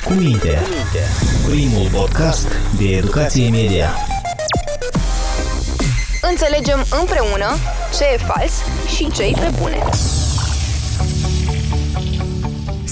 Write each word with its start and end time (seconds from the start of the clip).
Cu 0.00 0.12
minte. 0.12 0.58
Primul 1.48 1.88
podcast 1.92 2.46
de 2.78 2.84
educație 2.84 3.50
media. 3.50 3.88
Înțelegem 6.30 6.84
împreună 7.00 7.56
ce 7.98 8.04
e 8.04 8.16
fals 8.16 8.52
și 8.96 9.10
ce 9.10 9.22
e 9.22 9.32
pe 9.40 9.50
bune. 9.60 9.78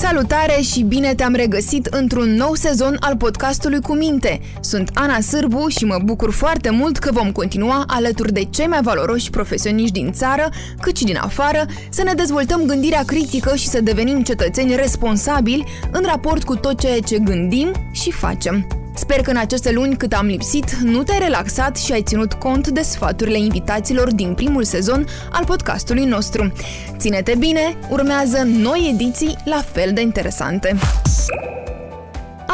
Salutare 0.00 0.60
și 0.60 0.82
bine 0.82 1.14
te-am 1.14 1.34
regăsit 1.34 1.86
într-un 1.86 2.28
nou 2.34 2.54
sezon 2.54 2.96
al 3.00 3.16
podcastului 3.16 3.80
Cu 3.80 3.94
Minte. 3.94 4.40
Sunt 4.60 4.90
Ana 4.94 5.20
Sârbu 5.20 5.68
și 5.68 5.84
mă 5.84 5.98
bucur 6.04 6.30
foarte 6.30 6.70
mult 6.70 6.98
că 6.98 7.12
vom 7.12 7.32
continua 7.32 7.84
alături 7.86 8.32
de 8.32 8.44
cei 8.44 8.66
mai 8.66 8.80
valoroși 8.82 9.30
profesioniști 9.30 9.92
din 9.92 10.12
țară, 10.12 10.48
cât 10.80 10.96
și 10.96 11.04
din 11.04 11.16
afară, 11.16 11.66
să 11.90 12.02
ne 12.02 12.12
dezvoltăm 12.12 12.62
gândirea 12.66 13.02
critică 13.04 13.56
și 13.56 13.68
să 13.68 13.80
devenim 13.80 14.22
cetățeni 14.22 14.76
responsabili 14.76 15.64
în 15.90 16.02
raport 16.04 16.44
cu 16.44 16.56
tot 16.56 16.80
ceea 16.80 17.00
ce 17.00 17.18
gândim 17.18 17.72
și 17.92 18.10
facem. 18.10 18.79
Sper 19.00 19.20
că 19.20 19.30
în 19.30 19.36
aceste 19.36 19.72
luni 19.72 19.96
cât 19.96 20.12
am 20.12 20.26
lipsit, 20.26 20.72
nu 20.74 21.02
te-ai 21.02 21.18
relaxat 21.18 21.76
și 21.76 21.92
ai 21.92 22.02
ținut 22.02 22.32
cont 22.32 22.68
de 22.68 22.82
sfaturile 22.82 23.38
invitaților 23.38 24.14
din 24.14 24.34
primul 24.34 24.64
sezon 24.64 25.06
al 25.32 25.44
podcastului 25.44 26.04
nostru. 26.04 26.52
Ține-te 26.96 27.34
bine, 27.38 27.76
urmează 27.88 28.42
noi 28.46 28.90
ediții 28.92 29.36
la 29.44 29.62
fel 29.72 29.92
de 29.92 30.00
interesante. 30.00 30.76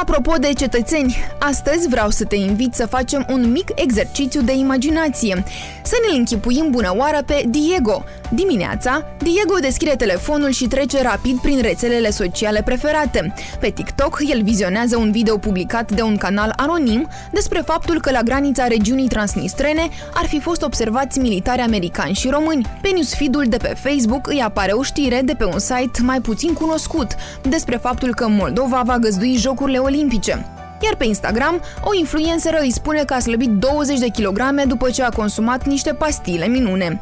Apropo 0.00 0.32
de 0.40 0.52
cetățeni, 0.52 1.16
astăzi 1.38 1.88
vreau 1.88 2.10
să 2.10 2.24
te 2.24 2.36
invit 2.36 2.74
să 2.74 2.86
facem 2.86 3.26
un 3.30 3.50
mic 3.50 3.68
exercițiu 3.74 4.42
de 4.42 4.52
imaginație. 4.52 5.44
Să 5.82 5.94
ne-l 6.02 6.18
închipuim 6.18 6.66
bună 6.70 6.94
oară 6.96 7.22
pe 7.26 7.44
Diego. 7.48 8.04
Dimineața, 8.30 9.04
Diego 9.18 9.54
deschide 9.60 9.94
telefonul 9.98 10.50
și 10.50 10.66
trece 10.66 11.02
rapid 11.02 11.40
prin 11.40 11.60
rețelele 11.60 12.10
sociale 12.10 12.62
preferate. 12.62 13.34
Pe 13.60 13.68
TikTok, 13.68 14.18
el 14.28 14.42
vizionează 14.42 14.96
un 14.96 15.10
video 15.10 15.36
publicat 15.38 15.92
de 15.92 16.02
un 16.02 16.16
canal 16.16 16.52
anonim 16.56 17.08
despre 17.32 17.62
faptul 17.66 18.00
că 18.00 18.10
la 18.10 18.22
granița 18.22 18.66
regiunii 18.66 19.08
transnistrene 19.08 19.88
ar 20.14 20.26
fi 20.26 20.40
fost 20.40 20.62
observați 20.62 21.18
militari 21.18 21.60
americani 21.60 22.14
și 22.14 22.28
români. 22.28 22.66
Pe 22.80 22.88
newsfeed-ul 22.94 23.44
de 23.48 23.56
pe 23.56 23.74
Facebook 23.78 24.28
îi 24.28 24.40
apare 24.40 24.72
o 24.72 24.82
știre 24.82 25.20
de 25.24 25.34
pe 25.34 25.44
un 25.44 25.58
site 25.58 26.02
mai 26.02 26.20
puțin 26.20 26.52
cunoscut 26.52 27.14
despre 27.42 27.76
faptul 27.76 28.14
că 28.14 28.28
Moldova 28.28 28.82
va 28.84 28.98
găzdui 28.98 29.36
Jocurile 29.36 29.78
Olimpice. 29.86 30.46
Iar 30.80 30.94
pe 30.96 31.04
Instagram, 31.04 31.60
o 31.82 31.94
influenceră 31.98 32.58
îi 32.60 32.72
spune 32.72 33.04
că 33.04 33.14
a 33.14 33.18
slăbit 33.18 33.50
20 33.50 33.98
de 33.98 34.08
kilograme 34.08 34.64
după 34.64 34.90
ce 34.90 35.02
a 35.02 35.08
consumat 35.08 35.66
niște 35.66 35.92
pastile 35.92 36.46
minune. 36.46 37.00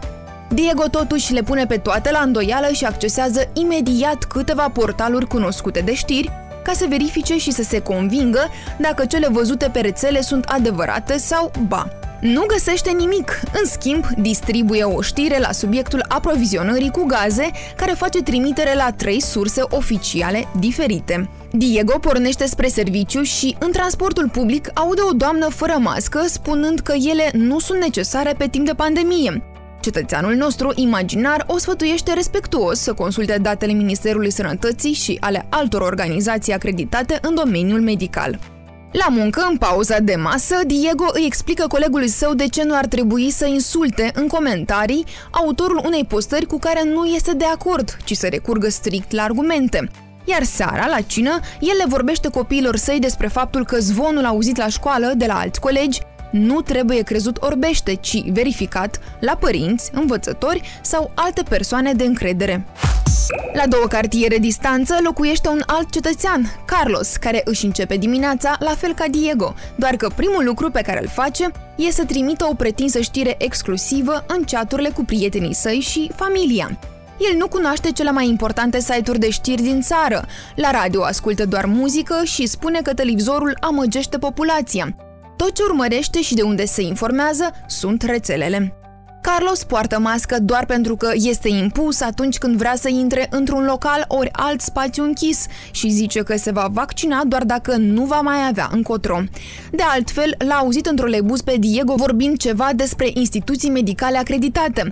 Diego 0.48 0.88
totuși 0.88 1.32
le 1.32 1.42
pune 1.42 1.66
pe 1.66 1.76
toate 1.76 2.10
la 2.10 2.18
îndoială 2.18 2.66
și 2.72 2.84
accesează 2.84 3.48
imediat 3.52 4.24
câteva 4.24 4.68
portaluri 4.68 5.26
cunoscute 5.26 5.80
de 5.80 5.94
știri, 5.94 6.32
ca 6.64 6.72
să 6.72 6.86
verifice 6.88 7.38
și 7.38 7.50
să 7.50 7.62
se 7.62 7.78
convingă 7.78 8.48
dacă 8.78 9.04
cele 9.04 9.28
văzute 9.30 9.68
pe 9.72 9.80
rețele 9.80 10.20
sunt 10.20 10.44
adevărate 10.44 11.16
sau 11.16 11.50
ba. 11.68 11.88
Nu 12.32 12.44
găsește 12.46 12.90
nimic, 12.90 13.40
în 13.52 13.66
schimb, 13.66 14.04
distribuie 14.18 14.84
o 14.84 15.00
știre 15.00 15.38
la 15.38 15.52
subiectul 15.52 16.04
aprovizionării 16.08 16.90
cu 16.90 17.04
gaze, 17.06 17.50
care 17.76 17.92
face 17.92 18.22
trimitere 18.22 18.74
la 18.74 18.90
trei 18.96 19.20
surse 19.20 19.62
oficiale 19.70 20.48
diferite. 20.58 21.30
Diego 21.52 21.98
pornește 21.98 22.46
spre 22.46 22.68
serviciu 22.68 23.22
și, 23.22 23.56
în 23.58 23.72
transportul 23.72 24.28
public, 24.28 24.70
aude 24.74 25.00
o 25.10 25.12
doamnă 25.12 25.48
fără 25.48 25.76
mască 25.78 26.24
spunând 26.26 26.78
că 26.78 26.92
ele 26.92 27.30
nu 27.32 27.58
sunt 27.58 27.80
necesare 27.80 28.34
pe 28.38 28.48
timp 28.48 28.66
de 28.66 28.74
pandemie. 28.74 29.42
Cetățeanul 29.80 30.34
nostru 30.34 30.72
imaginar 30.74 31.44
o 31.46 31.58
sfătuiește 31.58 32.12
respectuos 32.12 32.78
să 32.78 32.92
consulte 32.92 33.38
datele 33.42 33.72
Ministerului 33.72 34.30
Sănătății 34.30 34.92
și 34.92 35.16
ale 35.20 35.46
altor 35.48 35.80
organizații 35.80 36.52
acreditate 36.52 37.18
în 37.22 37.34
domeniul 37.34 37.80
medical. 37.80 38.38
La 39.02 39.08
muncă, 39.08 39.46
în 39.50 39.56
pauza 39.56 39.98
de 39.98 40.14
masă, 40.16 40.54
Diego 40.66 41.04
îi 41.12 41.24
explică 41.26 41.66
colegului 41.66 42.08
său 42.08 42.34
de 42.34 42.48
ce 42.48 42.64
nu 42.64 42.74
ar 42.74 42.86
trebui 42.86 43.30
să 43.30 43.46
insulte 43.46 44.10
în 44.14 44.26
comentarii 44.26 45.04
autorul 45.30 45.80
unei 45.84 46.04
postări 46.04 46.46
cu 46.46 46.58
care 46.58 46.82
nu 46.84 47.04
este 47.04 47.32
de 47.32 47.44
acord, 47.44 47.96
ci 48.04 48.16
să 48.16 48.26
recurgă 48.26 48.68
strict 48.68 49.12
la 49.12 49.22
argumente. 49.22 49.90
Iar 50.24 50.42
seara, 50.42 50.86
la 50.86 51.00
cină, 51.00 51.40
el 51.60 51.76
le 51.78 51.84
vorbește 51.88 52.28
copiilor 52.28 52.76
săi 52.76 52.98
despre 52.98 53.26
faptul 53.26 53.64
că 53.64 53.78
zvonul 53.78 54.24
auzit 54.24 54.56
la 54.56 54.68
școală 54.68 55.12
de 55.16 55.26
la 55.26 55.38
alți 55.38 55.60
colegi 55.60 56.00
nu 56.30 56.60
trebuie 56.60 57.02
crezut 57.02 57.36
orbește, 57.40 57.94
ci 57.94 58.30
verificat 58.32 59.00
la 59.20 59.36
părinți, 59.36 59.90
învățători 59.94 60.80
sau 60.82 61.12
alte 61.14 61.42
persoane 61.48 61.92
de 61.92 62.04
încredere. 62.04 62.66
La 63.52 63.66
două 63.66 63.84
cartiere 63.86 64.38
distanță 64.38 64.96
locuiește 65.02 65.48
un 65.48 65.62
alt 65.66 65.90
cetățean, 65.90 66.62
Carlos, 66.64 67.16
care 67.16 67.40
își 67.44 67.64
începe 67.64 67.96
dimineața 67.96 68.56
la 68.58 68.74
fel 68.74 68.94
ca 68.94 69.04
Diego, 69.10 69.54
doar 69.76 69.96
că 69.96 70.08
primul 70.14 70.44
lucru 70.44 70.70
pe 70.70 70.80
care 70.80 71.00
îl 71.00 71.08
face 71.08 71.50
e 71.76 71.90
să 71.90 72.04
trimită 72.04 72.46
o 72.50 72.54
pretinsă 72.54 73.00
știre 73.00 73.34
exclusivă 73.38 74.24
în 74.26 74.44
chaturile 74.44 74.88
cu 74.88 75.04
prietenii 75.04 75.54
săi 75.54 75.80
și 75.80 76.10
familia. 76.16 76.78
El 77.18 77.36
nu 77.36 77.48
cunoaște 77.48 77.92
cele 77.92 78.10
mai 78.10 78.28
importante 78.28 78.80
site-uri 78.80 79.18
de 79.18 79.30
știri 79.30 79.62
din 79.62 79.80
țară. 79.80 80.26
La 80.54 80.70
radio 80.70 81.02
ascultă 81.02 81.46
doar 81.46 81.64
muzică 81.66 82.20
și 82.24 82.46
spune 82.46 82.80
că 82.82 82.94
televizorul 82.94 83.56
amăgește 83.60 84.18
populația. 84.18 84.96
Tot 85.36 85.52
ce 85.52 85.62
urmărește 85.62 86.22
și 86.22 86.34
de 86.34 86.42
unde 86.42 86.64
se 86.64 86.82
informează 86.82 87.50
sunt 87.66 88.02
rețelele. 88.02 88.83
Carlos 89.30 89.64
poartă 89.64 89.98
mască 89.98 90.38
doar 90.40 90.66
pentru 90.66 90.96
că 90.96 91.10
este 91.14 91.48
impus 91.48 92.00
atunci 92.00 92.38
când 92.38 92.56
vrea 92.56 92.74
să 92.76 92.88
intre 92.88 93.26
într-un 93.30 93.64
local 93.64 94.04
ori 94.08 94.28
alt 94.32 94.60
spațiu 94.60 95.04
închis 95.04 95.46
și 95.70 95.88
zice 95.88 96.22
că 96.22 96.36
se 96.36 96.50
va 96.50 96.68
vaccina 96.72 97.24
doar 97.24 97.44
dacă 97.44 97.76
nu 97.76 98.04
va 98.04 98.20
mai 98.20 98.46
avea 98.48 98.68
încotro. 98.72 99.20
De 99.70 99.82
altfel, 99.82 100.34
l-a 100.38 100.54
auzit 100.54 100.86
într-o 100.86 101.06
lebuz 101.06 101.40
pe 101.40 101.56
Diego 101.58 101.94
vorbind 101.94 102.38
ceva 102.38 102.70
despre 102.74 103.10
instituții 103.14 103.70
medicale 103.70 104.18
acreditate. 104.18 104.82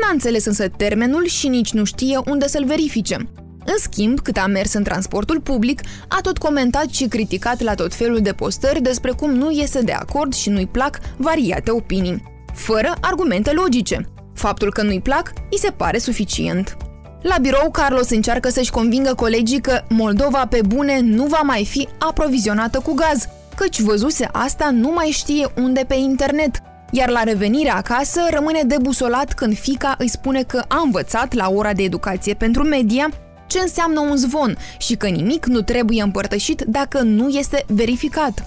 N-a 0.00 0.10
înțeles 0.12 0.44
însă 0.44 0.68
termenul 0.68 1.26
și 1.26 1.48
nici 1.48 1.72
nu 1.72 1.84
știe 1.84 2.18
unde 2.26 2.48
să-l 2.48 2.64
verifice. 2.64 3.16
În 3.64 3.78
schimb, 3.78 4.20
cât 4.20 4.36
a 4.36 4.46
mers 4.46 4.72
în 4.72 4.82
transportul 4.82 5.40
public, 5.40 5.80
a 6.08 6.18
tot 6.22 6.38
comentat 6.38 6.88
și 6.88 7.06
criticat 7.06 7.60
la 7.60 7.74
tot 7.74 7.94
felul 7.94 8.18
de 8.20 8.32
postări 8.32 8.82
despre 8.82 9.10
cum 9.10 9.30
nu 9.30 9.50
iese 9.50 9.80
de 9.80 9.92
acord 9.92 10.34
și 10.34 10.50
nu-i 10.50 10.66
plac 10.66 10.98
variate 11.16 11.70
opinii 11.70 12.30
fără 12.54 12.94
argumente 13.00 13.52
logice. 13.52 14.08
Faptul 14.34 14.72
că 14.72 14.82
nu-i 14.82 15.00
plac 15.00 15.32
îi 15.50 15.58
se 15.58 15.70
pare 15.70 15.98
suficient. 15.98 16.76
La 17.22 17.36
birou, 17.40 17.70
Carlos 17.70 18.10
încearcă 18.10 18.48
să-și 18.48 18.70
convingă 18.70 19.14
colegii 19.14 19.60
că 19.60 19.80
Moldova 19.88 20.46
pe 20.46 20.60
bune 20.66 21.00
nu 21.00 21.24
va 21.24 21.40
mai 21.42 21.64
fi 21.64 21.88
aprovizionată 21.98 22.78
cu 22.78 22.94
gaz, 22.94 23.28
căci 23.56 23.80
văzuse 23.80 24.28
asta 24.32 24.70
nu 24.70 24.92
mai 24.94 25.06
știe 25.06 25.46
unde 25.56 25.84
pe 25.88 25.94
internet, 25.94 26.62
iar 26.90 27.08
la 27.08 27.22
revenirea 27.22 27.76
acasă 27.76 28.20
rămâne 28.30 28.62
debusolat 28.66 29.32
când 29.32 29.58
fica 29.58 29.94
îi 29.98 30.08
spune 30.08 30.42
că 30.42 30.64
a 30.68 30.80
învățat 30.84 31.32
la 31.32 31.50
ora 31.50 31.72
de 31.72 31.82
educație 31.82 32.34
pentru 32.34 32.62
media 32.62 33.08
ce 33.46 33.58
înseamnă 33.58 34.00
un 34.00 34.16
zvon 34.16 34.56
și 34.78 34.94
că 34.94 35.06
nimic 35.06 35.46
nu 35.46 35.60
trebuie 35.60 36.02
împărtășit 36.02 36.62
dacă 36.66 37.00
nu 37.00 37.28
este 37.28 37.64
verificat. 37.66 38.44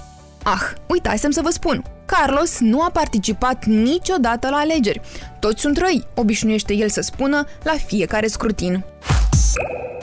Ah, 0.47 0.61
uitasem 0.87 1.31
să 1.31 1.41
vă 1.41 1.49
spun, 1.49 1.83
Carlos 2.05 2.59
nu 2.59 2.81
a 2.81 2.89
participat 2.89 3.65
niciodată 3.65 4.49
la 4.49 4.55
alegeri. 4.55 5.01
Toți 5.39 5.61
sunt 5.61 5.77
răi, 5.77 6.07
obișnuiește 6.15 6.73
el 6.73 6.89
să 6.89 7.01
spună 7.01 7.45
la 7.63 7.73
fiecare 7.85 8.27
scrutin. 8.27 8.83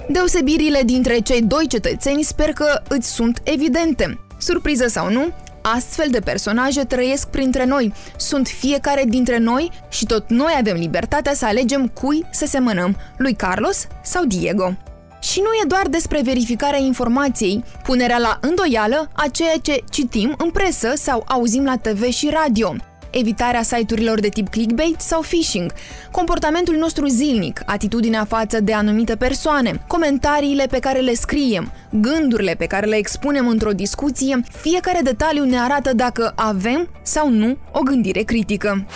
Deosebirile 0.09 0.83
dintre 0.85 1.19
cei 1.19 1.43
doi 1.43 1.67
cetățeni 1.67 2.23
sper 2.23 2.53
că 2.53 2.83
îți 2.89 3.09
sunt 3.09 3.41
evidente. 3.45 4.19
Surpriză 4.39 4.87
sau 4.87 5.11
nu, 5.11 5.33
astfel 5.63 6.07
de 6.11 6.21
personaje 6.21 6.85
trăiesc 6.85 7.29
printre 7.29 7.65
noi, 7.65 7.93
sunt 8.17 8.47
fiecare 8.47 9.05
dintre 9.09 9.39
noi 9.39 9.71
și 9.89 10.07
tot 10.07 10.29
noi 10.29 10.55
avem 10.59 10.77
libertatea 10.77 11.35
să 11.35 11.47
alegem 11.47 11.89
cui 11.89 12.27
să 12.31 12.47
semănăm, 12.47 12.97
lui 13.17 13.35
Carlos 13.35 13.87
sau 14.03 14.25
Diego. 14.25 14.77
Și 15.23 15.41
nu 15.41 15.47
e 15.63 15.67
doar 15.67 15.87
despre 15.89 16.21
verificarea 16.25 16.79
informației, 16.79 17.65
punerea 17.83 18.19
la 18.19 18.39
îndoială 18.41 19.11
a 19.13 19.29
ceea 19.33 19.57
ce 19.63 19.85
citim 19.91 20.35
în 20.39 20.51
presă 20.51 20.93
sau 20.95 21.25
auzim 21.27 21.65
la 21.65 21.77
TV 21.77 22.05
și 22.09 22.31
radio, 22.33 22.75
evitarea 23.11 23.63
site-urilor 23.63 24.21
de 24.21 24.29
tip 24.29 24.49
clickbait 24.49 25.01
sau 25.01 25.21
phishing, 25.21 25.73
comportamentul 26.11 26.77
nostru 26.77 27.07
zilnic, 27.07 27.63
atitudinea 27.67 28.25
față 28.25 28.61
de 28.61 28.73
anumite 28.73 29.17
persoane, 29.17 29.85
comentariile 29.87 30.67
pe 30.67 30.79
care 30.79 30.99
le 30.99 31.15
scriem, 31.15 31.73
gândurile 31.91 32.55
pe 32.59 32.67
care 32.67 32.87
le 32.87 32.97
expunem 32.97 33.49
într-o 33.49 33.71
discuție, 33.71 34.43
fiecare 34.51 35.01
detaliu 35.03 35.45
ne 35.45 35.59
arată 35.59 35.95
dacă 35.95 36.33
avem 36.37 36.89
sau 37.03 37.31
nu 37.31 37.57
o 37.73 37.81
gândire 37.81 38.23
critică. 38.23 38.87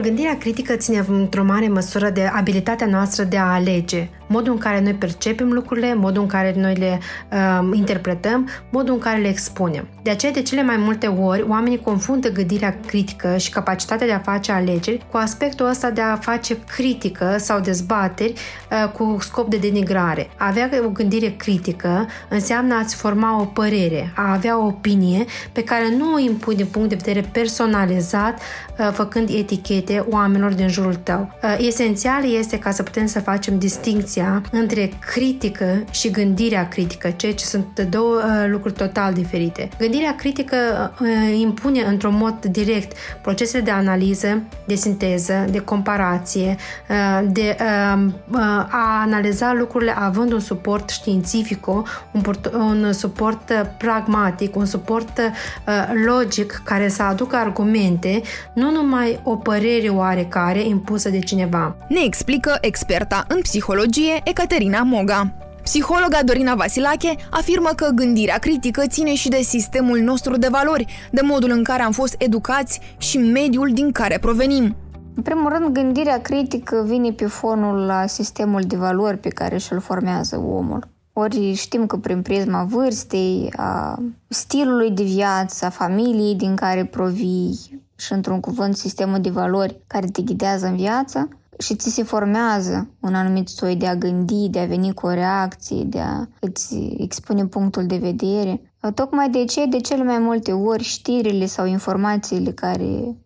Gândirea 0.00 0.38
critică 0.38 0.76
ține 0.76 1.04
într-o 1.08 1.44
mare 1.44 1.68
măsură 1.68 2.10
de 2.10 2.30
abilitatea 2.34 2.86
noastră 2.86 3.24
de 3.24 3.36
a 3.36 3.52
alege, 3.52 4.08
modul 4.28 4.52
în 4.52 4.58
care 4.58 4.80
noi 4.80 4.94
percepem 4.94 5.52
lucrurile, 5.52 5.94
modul 5.94 6.22
în 6.22 6.28
care 6.28 6.54
noi 6.56 6.74
le 6.74 6.98
uh, 7.32 7.68
interpretăm, 7.72 8.48
modul 8.70 8.94
în 8.94 9.00
care 9.00 9.20
le 9.20 9.28
expunem. 9.28 9.88
De 10.02 10.10
aceea, 10.10 10.32
de 10.32 10.42
cele 10.42 10.62
mai 10.62 10.76
multe 10.76 11.06
ori, 11.06 11.44
oamenii 11.48 11.80
confundă 11.80 12.32
gândirea 12.32 12.78
critică 12.86 13.36
și 13.36 13.50
capacitatea 13.50 14.06
de 14.06 14.12
a 14.12 14.18
face 14.18 14.52
alegeri 14.52 15.06
cu 15.10 15.16
aspectul 15.16 15.66
ăsta 15.66 15.90
de 15.90 16.00
a 16.00 16.16
face 16.16 16.58
critică 16.76 17.36
sau 17.38 17.60
dezbateri 17.60 18.32
uh, 18.32 18.90
cu 18.92 19.16
scop 19.20 19.50
de 19.50 19.56
denigrare. 19.56 20.30
A 20.36 20.46
avea 20.46 20.70
o 20.84 20.88
gândire 20.88 21.28
critică 21.28 22.06
înseamnă 22.28 22.74
a-ți 22.74 22.94
forma 22.94 23.40
o 23.40 23.44
părere, 23.44 24.12
a 24.16 24.32
avea 24.32 24.58
o 24.58 24.66
opinie 24.66 25.24
pe 25.52 25.64
care 25.64 25.94
nu 25.96 26.14
o 26.14 26.18
impui 26.18 26.54
din 26.54 26.66
punct 26.66 26.88
de 26.88 26.96
vedere 27.04 27.26
personalizat, 27.32 28.40
uh, 28.78 28.90
făcând 28.92 29.28
etichete 29.28 30.04
oamenilor 30.10 30.52
din 30.52 30.68
jurul 30.68 30.94
tău. 30.94 31.32
Uh, 31.42 31.56
esențial 31.58 32.32
este 32.34 32.58
ca 32.58 32.70
să 32.70 32.82
putem 32.82 33.06
să 33.06 33.20
facem 33.20 33.58
distinția 34.18 34.42
între 34.50 34.90
critică 35.12 35.84
și 35.90 36.10
gândirea 36.10 36.68
critică, 36.68 37.10
ceea 37.10 37.34
ce 37.34 37.44
sunt 37.44 37.80
două 37.90 38.14
uh, 38.14 38.48
lucruri 38.50 38.74
total 38.74 39.12
diferite. 39.12 39.68
Gândirea 39.78 40.14
critică 40.14 40.56
impune 41.38 41.82
într-un 41.82 42.14
mod 42.16 42.44
direct 42.44 42.96
procesele 43.22 43.62
de 43.62 43.70
analiză, 43.70 44.42
de 44.66 44.74
sinteză, 44.74 45.44
de 45.50 45.58
comparație, 45.58 46.56
de 47.24 47.56
a 48.68 49.00
analiza 49.00 49.52
lucrurile 49.52 49.94
având 49.98 50.32
un 50.32 50.40
suport 50.40 50.88
științific, 50.88 51.66
un, 51.66 51.82
un 52.52 52.92
suport 52.92 53.52
pragmatic, 53.78 54.56
un 54.56 54.64
suport 54.64 55.20
logic 56.06 56.62
care 56.64 56.88
să 56.88 57.02
aducă 57.02 57.36
argumente, 57.36 58.22
nu 58.52 58.70
numai 58.70 59.20
o 59.22 59.36
părere 59.36 59.88
oarecare 59.88 60.62
impusă 60.62 61.08
de 61.08 61.18
cineva. 61.18 61.76
Ne 61.88 62.00
explică 62.04 62.58
experta 62.60 63.24
în 63.28 63.40
psihologie 63.40 64.07
Ecaterina 64.24 64.82
Moga. 64.82 65.34
Psihologa 65.62 66.22
Dorina 66.24 66.54
Vasilache 66.54 67.16
afirmă 67.30 67.68
că 67.76 67.90
gândirea 67.94 68.38
critică 68.38 68.82
ține 68.86 69.14
și 69.14 69.28
de 69.28 69.40
sistemul 69.42 69.98
nostru 69.98 70.36
de 70.36 70.48
valori, 70.50 70.86
de 71.10 71.20
modul 71.24 71.50
în 71.50 71.62
care 71.62 71.82
am 71.82 71.92
fost 71.92 72.14
educați 72.18 72.80
și 72.98 73.18
mediul 73.18 73.72
din 73.72 73.92
care 73.92 74.18
provenim. 74.18 74.76
În 75.14 75.22
primul 75.22 75.50
rând, 75.50 75.74
gândirea 75.74 76.20
critică 76.20 76.84
vine 76.86 77.10
pe 77.10 77.26
fonul 77.26 77.76
la 77.76 78.06
sistemul 78.06 78.62
de 78.66 78.76
valori 78.76 79.18
pe 79.18 79.28
care 79.28 79.58
și-l 79.58 79.80
formează 79.80 80.36
omul. 80.36 80.88
Ori 81.12 81.54
știm 81.54 81.86
că 81.86 81.96
prin 81.96 82.22
prisma 82.22 82.64
vârstei, 82.64 83.52
a 83.56 84.02
stilului 84.28 84.90
de 84.90 85.02
viață, 85.02 85.64
a 85.64 85.70
familiei 85.70 86.34
din 86.34 86.54
care 86.54 86.84
provii 86.84 87.58
și, 87.96 88.12
într-un 88.12 88.40
cuvânt, 88.40 88.76
sistemul 88.76 89.20
de 89.20 89.30
valori 89.30 89.80
care 89.86 90.06
te 90.06 90.22
ghidează 90.22 90.66
în 90.66 90.76
viață 90.76 91.28
și 91.58 91.74
ți 91.74 91.90
se 91.90 92.02
formează 92.02 92.88
un 93.00 93.14
anumit 93.14 93.48
soi 93.48 93.76
de 93.76 93.86
a 93.86 93.96
gândi, 93.96 94.48
de 94.48 94.58
a 94.58 94.66
veni 94.66 94.94
cu 94.94 95.06
o 95.06 95.10
reacție, 95.14 95.84
de 95.84 96.00
a 96.00 96.26
îți 96.40 96.76
expune 96.98 97.46
punctul 97.46 97.86
de 97.86 97.96
vedere. 97.96 98.60
Tocmai 98.94 99.30
de 99.30 99.44
ce, 99.44 99.66
de 99.66 99.80
cele 99.80 100.02
mai 100.02 100.18
multe 100.18 100.52
ori, 100.52 100.82
știrile 100.82 101.46
sau 101.46 101.66
informațiile 101.66 102.50
care 102.50 103.16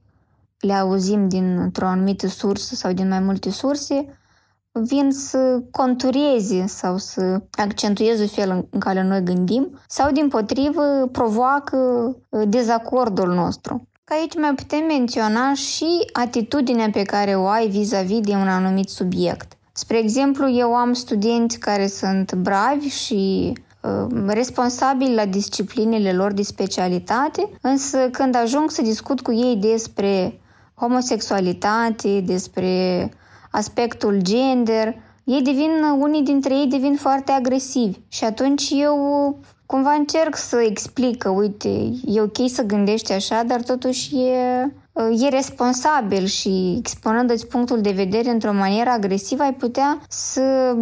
le 0.60 0.72
auzim 0.72 1.28
dintr-o 1.28 1.86
anumită 1.86 2.26
sursă 2.26 2.74
sau 2.74 2.92
din 2.92 3.08
mai 3.08 3.20
multe 3.20 3.50
surse, 3.50 4.06
vin 4.72 5.10
să 5.10 5.62
contureze 5.70 6.66
sau 6.66 6.96
să 6.96 7.42
accentueze 7.50 8.26
felul 8.26 8.68
în 8.70 8.80
care 8.80 9.02
noi 9.02 9.22
gândim 9.22 9.80
sau, 9.88 10.12
din 10.12 10.28
potrivă, 10.28 11.08
provoacă 11.12 11.76
uh, 12.28 12.42
dezacordul 12.48 13.34
nostru. 13.34 13.88
Că 14.12 14.18
aici 14.18 14.34
mai 14.36 14.54
putem 14.54 14.84
menționa 14.84 15.54
și 15.54 15.86
atitudinea 16.12 16.90
pe 16.90 17.02
care 17.02 17.34
o 17.36 17.46
ai 17.46 17.68
vis-a-vis 17.68 18.20
de 18.20 18.32
un 18.32 18.48
anumit 18.48 18.88
subiect. 18.88 19.52
Spre 19.72 19.98
exemplu, 19.98 20.50
eu 20.50 20.74
am 20.74 20.92
studenți 20.92 21.58
care 21.58 21.86
sunt 21.86 22.34
bravi 22.34 22.88
și 22.88 23.52
uh, 23.80 24.06
responsabili 24.26 25.14
la 25.14 25.26
disciplinele 25.26 26.12
lor 26.12 26.32
de 26.32 26.42
specialitate, 26.42 27.48
însă 27.60 27.98
când 27.98 28.36
ajung 28.36 28.70
să 28.70 28.82
discut 28.82 29.20
cu 29.20 29.32
ei 29.32 29.56
despre 29.56 30.40
homosexualitate, 30.74 32.20
despre 32.20 33.10
aspectul 33.50 34.18
gender, 34.22 34.94
ei 35.24 35.42
devin, 35.42 35.70
unii 35.98 36.22
dintre 36.22 36.54
ei 36.54 36.66
devin 36.66 36.94
foarte 36.94 37.32
agresivi 37.32 37.98
și 38.08 38.24
atunci 38.24 38.70
eu 38.70 39.38
cumva 39.72 39.92
încerc 39.92 40.36
să 40.36 40.56
explic 40.68 41.18
că, 41.18 41.28
uite, 41.28 41.92
e 42.04 42.20
ok 42.20 42.36
să 42.46 42.62
gândești 42.62 43.12
așa, 43.12 43.42
dar 43.42 43.62
totuși 43.62 44.16
e, 44.16 44.72
e 45.18 45.28
responsabil 45.28 46.24
și 46.24 46.76
expunându-ți 46.78 47.46
punctul 47.46 47.80
de 47.80 47.90
vedere 47.90 48.30
într-o 48.30 48.52
manieră 48.52 48.90
agresivă, 48.90 49.42
ai 49.42 49.54
putea 49.54 50.00
să 50.08 50.76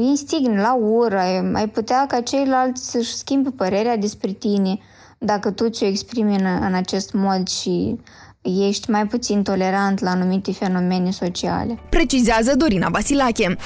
instigni 0.00 0.56
la 0.56 0.74
ură, 0.74 1.18
ai 1.54 1.68
putea 1.68 2.06
ca 2.06 2.20
ceilalți 2.20 2.90
să-și 2.90 3.16
schimbe 3.16 3.50
părerea 3.50 3.96
despre 3.96 4.30
tine. 4.30 4.78
Dacă 5.18 5.50
tu 5.50 5.68
ți-o 5.68 5.86
exprimi 5.86 6.34
în, 6.34 6.46
în 6.60 6.74
acest 6.74 7.12
mod 7.12 7.48
și 7.48 8.00
ești 8.42 8.90
mai 8.90 9.06
puțin 9.06 9.42
tolerant 9.42 10.00
la 10.00 10.10
anumite 10.10 10.52
fenomene 10.52 11.10
sociale. 11.10 11.78
Precizează 11.88 12.56
Dorina 12.56 12.88
Vasilache. 12.88 13.56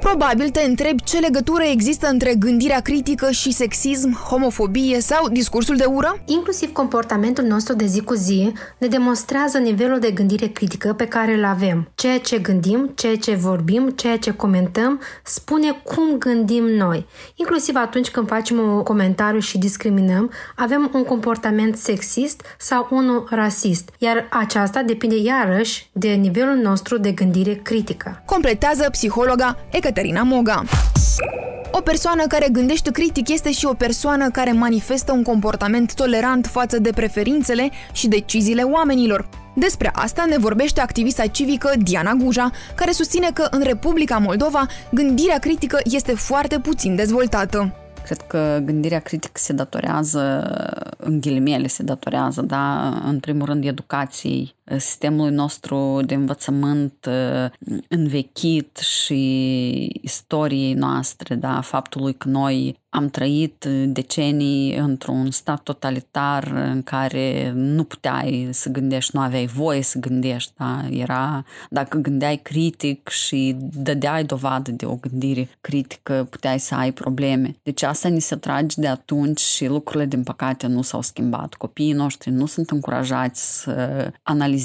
Probabil 0.00 0.50
te 0.50 0.60
întrebi 0.60 1.02
ce 1.02 1.18
legătură 1.18 1.62
există 1.62 2.08
între 2.08 2.34
gândirea 2.34 2.80
critică 2.80 3.30
și 3.30 3.52
sexism, 3.52 4.16
homofobie 4.16 5.00
sau 5.00 5.28
discursul 5.28 5.76
de 5.76 5.84
ură? 5.84 6.22
Inclusiv 6.24 6.72
comportamentul 6.72 7.44
nostru 7.44 7.74
de 7.74 7.86
zi 7.86 8.00
cu 8.00 8.14
zi 8.14 8.52
ne 8.78 8.86
demonstrează 8.86 9.58
nivelul 9.58 9.98
de 9.98 10.10
gândire 10.10 10.46
critică 10.46 10.92
pe 10.92 11.06
care 11.06 11.34
îl 11.34 11.44
avem. 11.44 11.90
Ceea 11.94 12.18
ce 12.18 12.38
gândim, 12.38 12.92
ceea 12.94 13.16
ce 13.16 13.34
vorbim, 13.34 13.88
ceea 13.88 14.18
ce 14.18 14.32
comentăm, 14.32 15.00
spune 15.24 15.82
cum 15.84 16.18
gândim 16.18 16.64
noi. 16.64 17.06
Inclusiv 17.34 17.74
atunci 17.76 18.10
când 18.10 18.28
facem 18.28 18.58
un 18.58 18.82
comentariu 18.82 19.40
și 19.40 19.58
discriminăm, 19.58 20.30
avem 20.56 20.90
un 20.94 21.04
comportament 21.04 21.76
sexist 21.76 22.42
sau 22.58 22.88
unul 22.90 23.26
rasist, 23.30 23.79
iar 23.98 24.26
aceasta 24.30 24.82
depinde 24.82 25.16
iarăși 25.16 25.88
de 25.92 26.08
nivelul 26.08 26.56
nostru 26.56 26.98
de 26.98 27.12
gândire 27.12 27.54
critică. 27.54 28.22
Completează 28.24 28.88
psihologa 28.90 29.56
Ecaterina 29.70 30.22
Moga. 30.22 30.62
O 31.72 31.80
persoană 31.80 32.26
care 32.26 32.48
gândește 32.52 32.90
critic 32.90 33.28
este 33.28 33.52
și 33.52 33.66
o 33.66 33.72
persoană 33.72 34.30
care 34.30 34.52
manifestă 34.52 35.12
un 35.12 35.22
comportament 35.22 35.94
tolerant 35.94 36.46
față 36.46 36.78
de 36.78 36.90
preferințele 36.94 37.70
și 37.92 38.08
deciziile 38.08 38.62
oamenilor. 38.62 39.28
Despre 39.54 39.90
asta 39.94 40.24
ne 40.28 40.38
vorbește 40.38 40.80
activista 40.80 41.26
civică 41.26 41.72
Diana 41.78 42.12
Guja, 42.12 42.50
care 42.74 42.90
susține 42.90 43.30
că 43.34 43.46
în 43.50 43.62
Republica 43.62 44.18
Moldova 44.18 44.66
gândirea 44.90 45.38
critică 45.38 45.78
este 45.84 46.14
foarte 46.14 46.58
puțin 46.58 46.96
dezvoltată. 46.96 47.74
Cred 48.04 48.20
că 48.26 48.58
gândirea 48.64 48.98
critică 48.98 49.32
se 49.34 49.52
datorează, 49.52 50.50
în 51.00 51.20
ghilimele 51.20 51.66
se 51.66 51.82
datorează, 51.82 52.42
da, 52.42 52.88
în 53.04 53.20
primul 53.20 53.46
rând 53.46 53.64
educației, 53.64 54.54
sistemului 54.76 55.34
nostru 55.34 56.00
de 56.06 56.14
învățământ 56.14 57.08
învechit 57.88 58.76
și 58.76 60.00
istoriei 60.02 60.74
noastre, 60.74 61.34
da, 61.34 61.60
faptului 61.60 62.14
că 62.14 62.28
noi 62.28 62.78
am 62.88 63.08
trăit 63.08 63.64
decenii 63.86 64.76
într-un 64.76 65.30
stat 65.30 65.62
totalitar 65.62 66.44
în 66.44 66.82
care 66.82 67.52
nu 67.54 67.84
puteai 67.84 68.48
să 68.50 68.68
gândești, 68.68 69.16
nu 69.16 69.20
aveai 69.20 69.46
voie 69.46 69.82
să 69.82 69.98
gândești, 69.98 70.52
da? 70.56 70.82
Era, 70.90 71.44
dacă 71.70 71.98
gândeai 71.98 72.36
critic 72.36 73.08
și 73.08 73.56
dădeai 73.58 74.24
dovadă 74.24 74.70
de 74.70 74.86
o 74.86 74.94
gândire 74.94 75.48
critică, 75.60 76.26
puteai 76.30 76.60
să 76.60 76.74
ai 76.74 76.92
probleme. 76.92 77.56
Deci 77.62 77.82
asta 77.82 78.08
ni 78.08 78.20
se 78.20 78.36
trage 78.36 78.80
de 78.80 78.88
atunci 78.88 79.40
și 79.40 79.66
lucrurile, 79.66 80.06
din 80.06 80.22
păcate, 80.22 80.66
nu 80.66 80.82
s-au 80.82 81.02
schimbat. 81.02 81.54
Copiii 81.54 81.92
noștri 81.92 82.30
nu 82.30 82.46
sunt 82.46 82.70
încurajați 82.70 83.60
să 83.62 84.10
analizeze, 84.22 84.58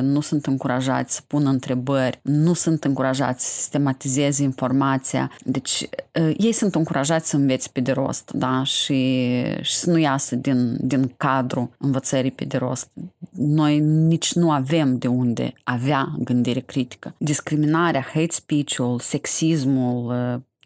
nu 0.00 0.20
sunt 0.20 0.46
încurajați 0.46 1.14
să 1.14 1.20
pună 1.26 1.50
întrebări, 1.50 2.20
nu 2.22 2.52
sunt 2.52 2.84
încurajați 2.84 3.46
să 3.46 3.52
sistematizeze 3.52 4.42
informația. 4.42 5.30
Deci 5.44 5.88
ei 6.36 6.52
sunt 6.52 6.74
încurajați 6.74 7.28
să 7.28 7.36
înveți 7.36 7.72
pe 7.72 7.80
de 7.80 7.92
rost, 7.92 8.30
da? 8.34 8.62
Și, 8.62 9.32
și 9.60 9.74
să 9.74 9.90
nu 9.90 9.98
iasă 9.98 10.36
din, 10.36 10.76
din 10.80 11.14
cadru 11.16 11.70
învățării 11.78 12.30
pe 12.30 12.44
de 12.44 12.56
rost. 12.56 12.90
Noi 13.32 13.78
nici 13.80 14.32
nu 14.32 14.50
avem 14.50 14.98
de 14.98 15.06
unde 15.06 15.52
avea 15.64 16.14
gândire 16.18 16.60
critică. 16.60 17.14
Discriminarea, 17.18 18.06
hate 18.14 18.32
speech-ul, 18.32 18.98
sexismul, 19.00 20.14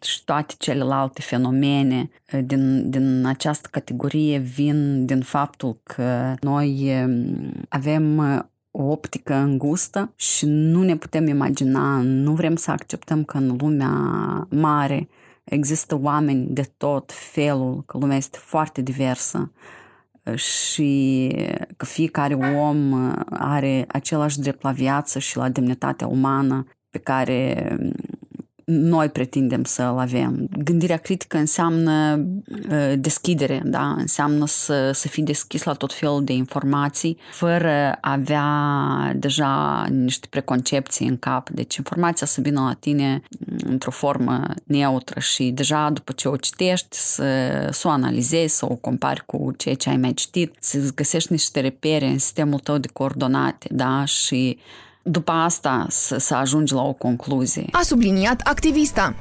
și 0.03 0.23
toate 0.23 0.53
celelalte 0.57 1.21
fenomene 1.21 2.09
din, 2.43 2.89
din 2.89 3.25
această 3.25 3.67
categorie 3.71 4.37
vin 4.37 5.05
din 5.05 5.21
faptul 5.21 5.79
că 5.83 6.33
noi 6.39 6.91
avem 7.69 8.19
o 8.75 8.83
optică 8.83 9.33
îngustă 9.33 10.13
și 10.15 10.45
nu 10.45 10.83
ne 10.83 10.95
putem 10.95 11.27
imagina, 11.27 12.01
nu 12.01 12.33
vrem 12.33 12.55
să 12.55 12.71
acceptăm 12.71 13.23
că 13.23 13.37
în 13.37 13.55
lumea 13.59 13.91
mare 14.49 15.09
există 15.43 15.99
oameni 16.01 16.47
de 16.49 16.71
tot 16.77 17.11
felul, 17.11 17.83
că 17.85 17.97
lumea 17.97 18.17
este 18.17 18.37
foarte 18.41 18.81
diversă 18.81 19.51
și 20.35 21.31
că 21.77 21.85
fiecare 21.85 22.33
om 22.33 22.93
are 23.29 23.85
același 23.87 24.39
drept 24.39 24.63
la 24.63 24.71
viață 24.71 25.19
și 25.19 25.37
la 25.37 25.49
demnitatea 25.49 26.07
umană 26.07 26.65
pe 26.89 26.97
care 26.97 27.77
noi 28.79 29.09
pretindem 29.09 29.63
să-l 29.63 29.97
avem. 29.97 30.47
Gândirea 30.63 30.97
critică 30.97 31.37
înseamnă 31.37 32.25
uh, 32.69 32.93
deschidere, 32.97 33.61
da? 33.65 33.95
înseamnă 33.97 34.45
să, 34.45 34.91
să 34.93 35.07
fii 35.07 35.23
deschis 35.23 35.63
la 35.63 35.73
tot 35.73 35.93
felul 35.93 36.23
de 36.23 36.33
informații, 36.33 37.17
fără 37.31 37.97
a 38.01 38.11
avea 38.11 39.13
deja 39.15 39.85
niște 39.89 40.27
preconcepții 40.29 41.07
în 41.07 41.17
cap. 41.17 41.49
Deci 41.49 41.75
informația 41.75 42.27
să 42.27 42.41
vină 42.41 42.61
la 42.61 42.73
tine 42.73 43.21
într-o 43.65 43.91
formă 43.91 44.43
neutră 44.63 45.19
și 45.19 45.51
deja 45.51 45.89
după 45.89 46.11
ce 46.11 46.27
o 46.27 46.35
citești 46.35 46.97
să, 46.97 47.25
să 47.71 47.87
o 47.87 47.91
analizezi, 47.91 48.55
să 48.55 48.65
o 48.69 48.75
compari 48.75 49.25
cu 49.25 49.53
ceea 49.57 49.75
ce 49.75 49.89
ai 49.89 49.97
mai 49.97 50.13
citit, 50.13 50.55
să 50.59 50.77
găsești 50.95 51.31
niște 51.31 51.59
repere 51.59 52.05
în 52.05 52.17
sistemul 52.17 52.59
tău 52.59 52.77
de 52.77 52.87
coordonate 52.93 53.67
da? 53.71 54.05
și 54.05 54.57
după 55.03 55.31
asta 55.31 55.85
să, 55.89 56.17
să 56.17 56.35
ajungi 56.35 56.73
la 56.73 56.81
o 56.81 56.93
concluzie. 56.93 57.65
A 57.71 57.81
subliniat 57.81 58.41
activista. 58.43 59.15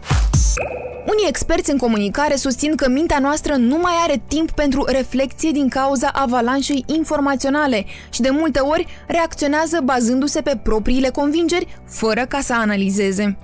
Unii 1.07 1.29
experți 1.29 1.71
în 1.71 1.77
comunicare 1.77 2.37
susțin 2.37 2.77
că 2.77 2.89
mintea 2.89 3.19
noastră 3.19 3.55
nu 3.55 3.77
mai 3.77 3.93
are 4.03 4.23
timp 4.29 4.51
pentru 4.51 4.85
reflexie 4.85 5.51
din 5.51 5.69
cauza 5.69 6.09
avalanșei 6.13 6.85
informaționale 6.87 7.85
și 8.11 8.21
de 8.21 8.31
multe 8.31 8.59
ori 8.59 8.87
reacționează 9.07 9.81
bazându-se 9.85 10.41
pe 10.41 10.61
propriile 10.63 11.09
convingeri, 11.09 11.81
fără 11.87 12.27
ca 12.29 12.41
să 12.41 12.55
analizeze. 12.55 13.39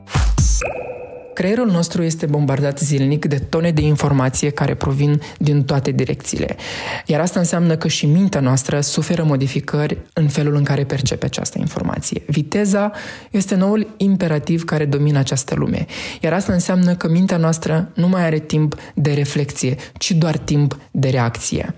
Creierul 1.38 1.71
nostru 1.71 2.02
este 2.02 2.26
bombardat 2.26 2.78
zilnic 2.78 3.26
de 3.26 3.38
tone 3.38 3.71
de 3.71 3.80
informație 3.80 4.50
care 4.50 4.75
provin 4.75 5.21
din 5.38 5.64
toate 5.64 5.90
direcțiile. 5.90 6.57
Iar 7.07 7.21
asta 7.21 7.38
înseamnă 7.38 7.76
că 7.76 7.88
și 7.88 8.07
mintea 8.07 8.40
noastră 8.40 8.80
suferă 8.80 9.23
modificări 9.23 9.99
în 10.12 10.28
felul 10.28 10.54
în 10.54 10.62
care 10.62 10.85
percepe 10.85 11.25
această 11.25 11.59
informație. 11.59 12.23
Viteza 12.26 12.92
este 13.30 13.54
noul 13.54 13.95
imperativ 13.97 14.64
care 14.64 14.85
domină 14.85 15.18
această 15.18 15.54
lume. 15.54 15.87
Iar 16.21 16.33
asta 16.33 16.52
înseamnă 16.52 16.95
că 16.95 17.09
mintea 17.09 17.37
noastră 17.37 17.90
nu 17.95 18.09
mai 18.09 18.25
are 18.25 18.38
timp 18.38 18.75
de 18.95 19.12
reflexie, 19.12 19.76
ci 19.99 20.11
doar 20.11 20.37
timp 20.37 20.78
de 20.90 21.09
reacție. 21.09 21.75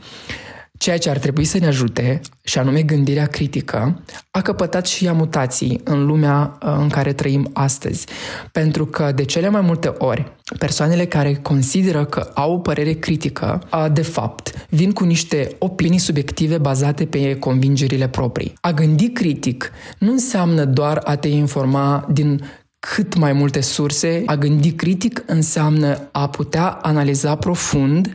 Ceea 0.80 0.99
ce 0.99 1.10
ar 1.10 1.18
trebui 1.18 1.44
să 1.44 1.58
ne 1.58 1.66
ajute, 1.66 2.20
și 2.42 2.58
anume 2.58 2.82
gândirea 2.82 3.26
critică, 3.26 4.02
a 4.30 4.40
căpătat 4.40 4.87
și 4.87 5.04
ea 5.04 5.12
mutații 5.12 5.80
în 5.84 6.06
lumea 6.06 6.58
uh, 6.62 6.76
în 6.78 6.88
care 6.88 7.12
trăim 7.12 7.50
astăzi. 7.52 8.06
Pentru 8.52 8.87
că, 8.87 9.12
de 9.14 9.25
cele 9.25 9.49
mai 9.49 9.60
multe 9.60 9.88
ori, 9.99 10.32
persoanele 10.58 11.06
care 11.06 11.34
consideră 11.34 12.04
că 12.04 12.30
au 12.34 12.52
o 12.52 12.58
părere 12.58 12.92
critică, 12.92 13.62
de 13.92 14.02
fapt, 14.02 14.66
vin 14.68 14.92
cu 14.92 15.04
niște 15.04 15.56
opinii 15.58 15.99
subiective 15.99 16.58
bazate 16.58 17.04
pe 17.04 17.37
convingerile 17.37 18.08
proprii. 18.08 18.52
A 18.60 18.72
gândi 18.72 19.08
critic 19.08 19.72
nu 19.99 20.10
înseamnă 20.10 20.64
doar 20.64 21.00
a 21.04 21.16
te 21.16 21.28
informa 21.28 22.06
din 22.12 22.40
cât 22.78 23.16
mai 23.16 23.32
multe 23.32 23.60
surse. 23.60 24.22
A 24.26 24.37
gândi 24.37 24.72
critic 24.72 25.22
înseamnă 25.26 26.08
a 26.12 26.28
putea 26.28 26.68
analiza 26.68 27.34
profund, 27.37 28.12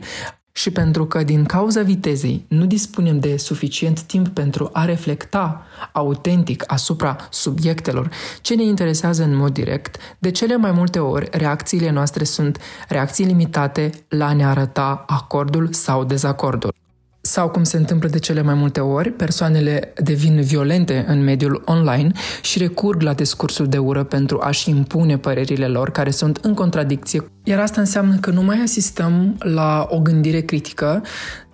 și 0.56 0.70
pentru 0.70 1.06
că 1.06 1.22
din 1.22 1.44
cauza 1.44 1.82
vitezei 1.82 2.44
nu 2.48 2.66
dispunem 2.66 3.18
de 3.18 3.36
suficient 3.36 4.00
timp 4.00 4.28
pentru 4.28 4.70
a 4.72 4.84
reflecta 4.84 5.66
autentic 5.92 6.64
asupra 6.66 7.16
subiectelor 7.30 8.10
ce 8.40 8.54
ne 8.54 8.62
interesează 8.62 9.22
în 9.22 9.36
mod 9.36 9.52
direct, 9.52 9.96
de 10.18 10.30
cele 10.30 10.56
mai 10.56 10.72
multe 10.72 10.98
ori 10.98 11.28
reacțiile 11.30 11.90
noastre 11.90 12.24
sunt 12.24 12.58
reacții 12.88 13.24
limitate 13.24 13.90
la 14.08 14.26
a 14.26 14.32
ne 14.32 14.44
arăta 14.44 15.04
acordul 15.06 15.72
sau 15.72 16.04
dezacordul. 16.04 16.85
Sau, 17.26 17.48
cum 17.48 17.62
se 17.62 17.76
întâmplă 17.76 18.08
de 18.08 18.18
cele 18.18 18.42
mai 18.42 18.54
multe 18.54 18.80
ori, 18.80 19.10
persoanele 19.10 19.92
devin 20.02 20.40
violente 20.40 21.04
în 21.08 21.24
mediul 21.24 21.62
online 21.64 22.10
și 22.42 22.58
recurg 22.58 23.02
la 23.02 23.12
discursul 23.12 23.66
de 23.66 23.78
ură 23.78 24.04
pentru 24.04 24.40
a-și 24.42 24.70
impune 24.70 25.18
părerile 25.18 25.66
lor 25.66 25.90
care 25.90 26.10
sunt 26.10 26.38
în 26.42 26.54
contradicție. 26.54 27.30
Iar 27.44 27.60
asta 27.60 27.80
înseamnă 27.80 28.16
că 28.16 28.30
nu 28.30 28.42
mai 28.42 28.60
asistăm 28.62 29.36
la 29.38 29.86
o 29.90 30.00
gândire 30.00 30.40
critică, 30.40 31.02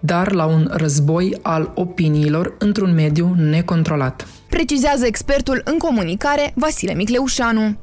dar 0.01 0.33
la 0.33 0.45
un 0.45 0.71
război 0.73 1.39
al 1.43 1.73
opiniilor 1.75 2.55
într-un 2.59 2.95
mediu 2.95 3.35
necontrolat. 3.37 4.27
Precizează 4.53 5.07
expertul 5.07 5.61
în 5.65 5.79
comunicare 5.79 6.53
Vasile 6.55 6.95
Micleușanu. 6.95 7.77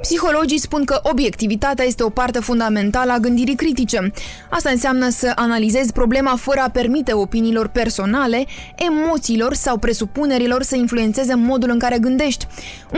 Psihologii 0.00 0.58
spun 0.58 0.84
că 0.84 1.00
obiectivitatea 1.02 1.84
este 1.84 2.02
o 2.02 2.08
parte 2.08 2.38
fundamentală 2.38 3.12
a 3.12 3.18
gândirii 3.18 3.54
critice. 3.54 4.12
Asta 4.50 4.70
înseamnă 4.70 5.08
să 5.08 5.32
analizezi 5.34 5.92
problema 5.92 6.36
fără 6.36 6.60
a 6.60 6.70
permite 6.70 7.12
opiniilor 7.12 7.68
personale, 7.68 8.46
emoțiilor 8.76 9.54
sau 9.54 9.76
presupunerilor 9.78 10.62
să 10.62 10.76
influențeze 10.76 11.34
modul 11.34 11.70
în 11.70 11.78
care 11.78 11.98
gândești. 11.98 12.46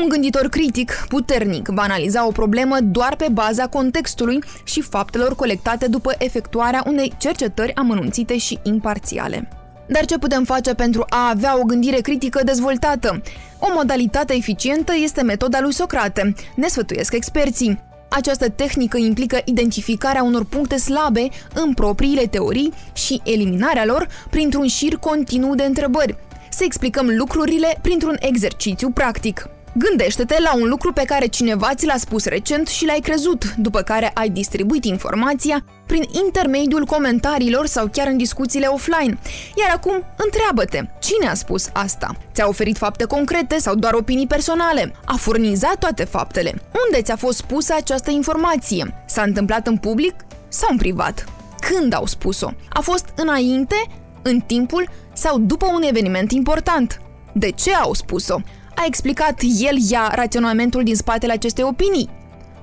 Un 0.02 0.08
gânditor 0.08 0.48
critic, 0.48 1.04
puternic, 1.08 1.68
va 1.68 1.82
analiza 1.82 2.26
o 2.26 2.30
problemă 2.30 2.76
doar 2.80 3.16
pe 3.16 3.26
baza 3.32 3.66
contextului 3.66 4.38
și 4.64 4.80
faptelor 4.80 5.34
colectate 5.34 5.86
după 5.86 6.14
efectuarea 6.18 6.82
unei 6.86 7.12
cercetări 7.18 7.74
amănunțite 7.74 8.38
și 8.38 8.58
imparțiale. 8.62 9.48
Dar 9.92 10.04
ce 10.04 10.18
putem 10.18 10.44
face 10.44 10.74
pentru 10.74 11.04
a 11.08 11.28
avea 11.28 11.58
o 11.58 11.62
gândire 11.62 12.00
critică 12.00 12.40
dezvoltată? 12.44 13.22
O 13.58 13.66
modalitate 13.74 14.34
eficientă 14.34 14.92
este 15.02 15.22
metoda 15.22 15.60
lui 15.60 15.72
Socrate, 15.72 16.34
ne 16.54 16.68
sfătuiesc 16.68 17.12
experții. 17.12 17.80
Această 18.08 18.48
tehnică 18.48 18.96
implică 18.96 19.40
identificarea 19.44 20.22
unor 20.22 20.44
puncte 20.44 20.76
slabe 20.76 21.28
în 21.54 21.74
propriile 21.74 22.26
teorii 22.26 22.72
și 22.92 23.20
eliminarea 23.24 23.84
lor 23.84 24.08
printr-un 24.30 24.66
șir 24.66 24.96
continuu 24.96 25.54
de 25.54 25.64
întrebări. 25.64 26.16
Să 26.50 26.64
explicăm 26.64 27.06
lucrurile 27.16 27.78
printr-un 27.82 28.16
exercițiu 28.20 28.90
practic. 28.90 29.48
Gândește-te 29.74 30.36
la 30.40 30.54
un 30.54 30.68
lucru 30.68 30.92
pe 30.92 31.02
care 31.04 31.26
cineva 31.26 31.74
ți 31.74 31.86
l-a 31.86 31.96
spus 31.96 32.24
recent 32.24 32.68
și 32.68 32.86
l-ai 32.86 33.00
crezut, 33.02 33.54
după 33.54 33.80
care 33.80 34.10
ai 34.14 34.28
distribuit 34.28 34.84
informația 34.84 35.64
prin 35.86 36.02
intermediul 36.24 36.84
comentariilor 36.84 37.66
sau 37.66 37.88
chiar 37.92 38.06
în 38.06 38.16
discuțiile 38.16 38.66
offline. 38.66 39.18
Iar 39.56 39.70
acum, 39.74 40.04
întreabă-te, 40.16 40.82
cine 41.00 41.28
a 41.28 41.34
spus 41.34 41.68
asta? 41.72 42.16
Ți-a 42.34 42.48
oferit 42.48 42.76
fapte 42.76 43.04
concrete 43.04 43.58
sau 43.58 43.74
doar 43.74 43.92
opinii 43.92 44.26
personale? 44.26 44.92
A 45.04 45.14
furnizat 45.16 45.78
toate 45.78 46.04
faptele? 46.04 46.62
Unde 46.86 47.02
ți-a 47.02 47.16
fost 47.16 47.36
spusă 47.36 47.74
această 47.76 48.10
informație? 48.10 48.94
S-a 49.06 49.22
întâmplat 49.22 49.66
în 49.66 49.76
public 49.76 50.14
sau 50.48 50.68
în 50.70 50.76
privat? 50.76 51.24
Când 51.60 51.94
au 51.94 52.06
spus-o? 52.06 52.50
A 52.68 52.80
fost 52.80 53.04
înainte, 53.16 53.86
în 54.22 54.40
timpul 54.40 54.88
sau 55.12 55.38
după 55.38 55.66
un 55.66 55.82
eveniment 55.82 56.32
important? 56.32 57.00
De 57.32 57.50
ce 57.50 57.74
au 57.74 57.94
spus-o? 57.94 58.36
A 58.82 58.84
explicat 58.86 59.40
el 59.58 59.76
ea 59.90 60.12
raționamentul 60.14 60.82
din 60.82 60.94
spatele 60.94 61.32
acestei 61.32 61.64
opinii? 61.64 62.10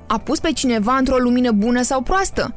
A 0.07 0.17
pus 0.17 0.39
pe 0.39 0.51
cineva 0.51 0.95
într-o 0.95 1.17
lumină 1.17 1.51
bună 1.51 1.81
sau 1.81 2.01
proastă? 2.01 2.53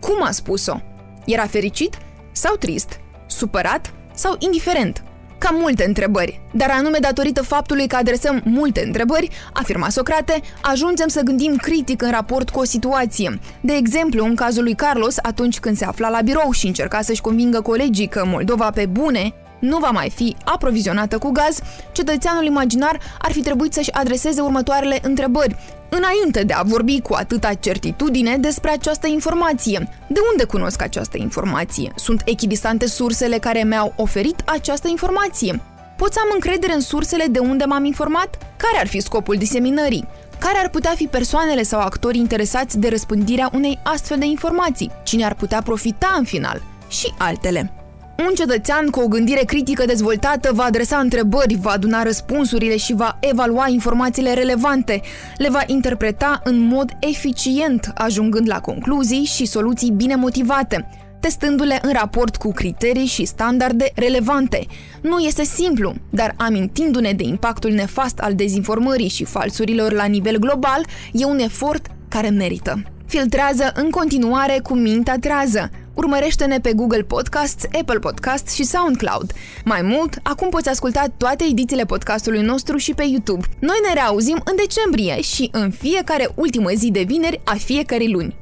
Cum 0.00 0.22
a 0.22 0.30
spus-o? 0.30 0.80
Era 1.26 1.46
fericit 1.46 1.98
sau 2.32 2.54
trist? 2.56 3.00
Supărat 3.26 3.92
sau 4.14 4.36
indiferent? 4.38 5.02
Cam 5.38 5.54
multe 5.58 5.84
întrebări, 5.86 6.40
dar 6.52 6.70
anume 6.70 6.98
datorită 7.00 7.42
faptului 7.42 7.86
că 7.86 7.96
adresăm 7.96 8.42
multe 8.44 8.82
întrebări, 8.86 9.30
afirma 9.52 9.88
Socrate, 9.88 10.40
ajungem 10.62 11.08
să 11.08 11.20
gândim 11.20 11.56
critic 11.56 12.02
în 12.02 12.10
raport 12.10 12.50
cu 12.50 12.58
o 12.58 12.64
situație. 12.64 13.38
De 13.60 13.72
exemplu, 13.72 14.24
în 14.24 14.34
cazul 14.34 14.62
lui 14.62 14.74
Carlos, 14.74 15.16
atunci 15.22 15.58
când 15.58 15.76
se 15.76 15.84
afla 15.84 16.08
la 16.08 16.20
birou 16.20 16.50
și 16.50 16.66
încerca 16.66 17.00
să-și 17.00 17.20
convingă 17.20 17.60
colegii 17.60 18.08
că 18.08 18.24
Moldova 18.26 18.70
pe 18.70 18.86
bune 18.86 19.34
nu 19.58 19.78
va 19.78 19.90
mai 19.90 20.10
fi 20.10 20.36
aprovizionată 20.44 21.18
cu 21.18 21.30
gaz, 21.30 21.58
cetățeanul 21.92 22.44
imaginar 22.44 23.00
ar 23.18 23.32
fi 23.32 23.40
trebuit 23.40 23.72
să-și 23.72 23.92
adreseze 23.92 24.40
următoarele 24.40 24.98
întrebări, 25.02 25.56
înainte 25.88 26.42
de 26.42 26.52
a 26.52 26.62
vorbi 26.62 27.00
cu 27.00 27.14
atâta 27.14 27.54
certitudine 27.54 28.36
despre 28.36 28.70
această 28.70 29.06
informație. 29.06 29.88
De 30.08 30.20
unde 30.30 30.44
cunosc 30.44 30.82
această 30.82 31.16
informație? 31.18 31.92
Sunt 31.96 32.22
echidistante 32.24 32.86
sursele 32.86 33.38
care 33.38 33.64
mi-au 33.64 33.92
oferit 33.96 34.42
această 34.44 34.88
informație? 34.88 35.60
Pot 35.96 36.12
să 36.12 36.18
am 36.22 36.30
încredere 36.34 36.72
în 36.72 36.80
sursele 36.80 37.24
de 37.30 37.38
unde 37.38 37.64
m-am 37.64 37.84
informat? 37.84 38.38
Care 38.56 38.78
ar 38.78 38.86
fi 38.86 39.00
scopul 39.00 39.36
diseminării? 39.36 40.08
Care 40.38 40.58
ar 40.58 40.68
putea 40.68 40.92
fi 40.96 41.06
persoanele 41.06 41.62
sau 41.62 41.80
actorii 41.80 42.20
interesați 42.20 42.78
de 42.78 42.88
răspândirea 42.88 43.50
unei 43.52 43.78
astfel 43.82 44.18
de 44.18 44.26
informații? 44.26 44.90
Cine 45.02 45.24
ar 45.24 45.34
putea 45.34 45.62
profita 45.62 46.14
în 46.18 46.24
final? 46.24 46.62
Și 46.88 47.14
altele. 47.18 47.75
Un 48.18 48.34
cetățean 48.34 48.90
cu 48.90 49.00
o 49.00 49.08
gândire 49.08 49.42
critică 49.44 49.84
dezvoltată 49.84 50.50
va 50.52 50.64
adresa 50.64 50.98
întrebări, 50.98 51.58
va 51.60 51.70
aduna 51.70 52.02
răspunsurile 52.02 52.76
și 52.76 52.94
va 52.94 53.18
evalua 53.20 53.68
informațiile 53.68 54.34
relevante, 54.34 55.00
le 55.36 55.48
va 55.50 55.62
interpreta 55.66 56.40
în 56.44 56.58
mod 56.58 56.90
eficient, 57.00 57.92
ajungând 57.94 58.48
la 58.48 58.60
concluzii 58.60 59.24
și 59.24 59.46
soluții 59.46 59.90
bine 59.90 60.14
motivate, 60.14 60.88
testându-le 61.20 61.78
în 61.82 61.92
raport 61.92 62.36
cu 62.36 62.52
criterii 62.52 63.06
și 63.06 63.24
standarde 63.24 63.90
relevante. 63.94 64.66
Nu 65.00 65.18
este 65.18 65.44
simplu, 65.44 65.94
dar 66.10 66.34
amintindu-ne 66.36 67.12
de 67.12 67.24
impactul 67.24 67.70
nefast 67.70 68.18
al 68.18 68.34
dezinformării 68.34 69.08
și 69.08 69.24
falsurilor 69.24 69.92
la 69.92 70.04
nivel 70.04 70.38
global, 70.38 70.86
e 71.12 71.24
un 71.24 71.38
efort 71.38 71.86
care 72.08 72.28
merită. 72.28 72.82
Filtrează 73.06 73.72
în 73.74 73.90
continuare 73.90 74.60
cu 74.62 74.74
mintea 74.74 75.18
trează, 75.18 75.70
Urmărește-ne 75.96 76.60
pe 76.60 76.72
Google 76.72 77.02
Podcasts, 77.02 77.64
Apple 77.80 77.98
Podcasts 77.98 78.54
și 78.54 78.64
SoundCloud. 78.64 79.32
Mai 79.64 79.82
mult, 79.82 80.18
acum 80.22 80.48
poți 80.48 80.68
asculta 80.68 81.04
toate 81.16 81.44
edițiile 81.50 81.84
podcastului 81.84 82.40
nostru 82.40 82.76
și 82.76 82.94
pe 82.94 83.04
YouTube. 83.08 83.46
Noi 83.58 83.76
ne 83.86 83.92
reauzim 83.94 84.40
în 84.44 84.56
decembrie 84.56 85.20
și 85.20 85.48
în 85.52 85.70
fiecare 85.70 86.28
ultimă 86.34 86.70
zi 86.70 86.90
de 86.90 87.02
vineri 87.06 87.40
a 87.44 87.54
fiecărei 87.54 88.10
luni. 88.10 88.36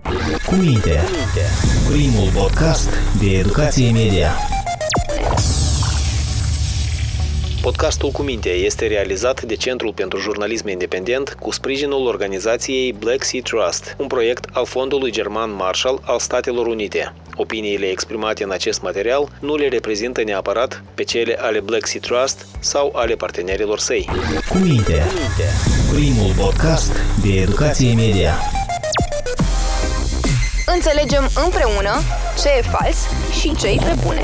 Cu 0.46 0.54
minte, 0.54 1.00
primul 1.90 2.30
podcast 2.34 2.88
de 3.20 3.38
educație 3.38 3.90
media. 3.90 4.30
Podcastul 7.64 8.10
Cu 8.10 8.22
Minte 8.22 8.48
este 8.48 8.86
realizat 8.86 9.42
de 9.42 9.54
Centrul 9.54 9.92
pentru 9.92 10.18
Jurnalism 10.18 10.68
Independent 10.68 11.36
cu 11.40 11.50
sprijinul 11.50 12.06
organizației 12.06 12.92
Black 12.92 13.24
Sea 13.24 13.40
Trust, 13.42 13.96
un 13.98 14.06
proiect 14.06 14.48
al 14.52 14.66
Fondului 14.66 15.10
German 15.10 15.54
Marshall 15.54 16.00
al 16.04 16.18
Statelor 16.18 16.66
Unite. 16.66 17.14
Opiniile 17.34 17.86
exprimate 17.86 18.42
în 18.42 18.50
acest 18.50 18.82
material 18.82 19.28
nu 19.40 19.56
le 19.56 19.68
reprezintă 19.68 20.22
neapărat 20.22 20.82
pe 20.94 21.02
cele 21.02 21.36
ale 21.40 21.60
Black 21.60 21.86
Sea 21.86 22.00
Trust 22.00 22.46
sau 22.60 22.92
ale 22.94 23.14
partenerilor 23.14 23.78
săi. 23.78 24.08
Cu 24.48 24.56
Minte, 24.56 25.02
primul 25.92 26.32
podcast 26.38 26.92
de 27.22 27.40
educație 27.40 27.94
media. 27.94 28.34
Înțelegem 30.66 31.28
împreună 31.44 32.00
ce 32.42 32.48
e 32.58 32.62
fals 32.62 32.96
și 33.40 33.56
ce 33.56 33.68
îi 33.68 33.80
prepune. 33.84 34.22